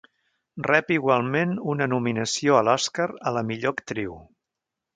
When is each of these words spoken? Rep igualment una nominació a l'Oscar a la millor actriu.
Rep 0.67 0.93
igualment 0.95 1.51
una 1.75 1.87
nominació 1.93 2.57
a 2.61 2.63
l'Oscar 2.69 3.07
a 3.29 3.35
la 3.39 3.45
millor 3.51 3.77
actriu. 3.79 4.17